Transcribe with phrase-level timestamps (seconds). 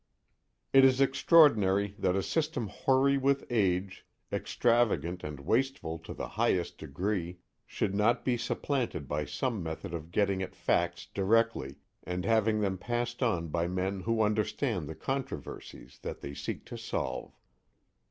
[0.73, 6.27] 2 It is extraordinary that a system hoary with age, extravagant and wasteful to the
[6.29, 12.25] highest degree, should not be supplanted by some method of getting at facts directly, and
[12.25, 17.37] having them passed on by men who understand the controversies that they seek to solve.